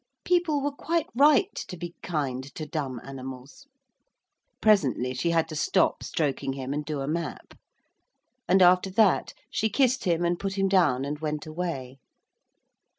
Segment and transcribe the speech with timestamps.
[0.25, 3.67] People were quite right to be kind to dumb animals.
[4.59, 7.53] Presently she had to stop stroking him and do a map.
[8.47, 11.99] And after that she kissed him and put him down and went away.